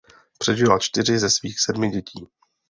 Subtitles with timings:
[0.39, 2.27] Přežila čtyři ze svých sedmi dětí.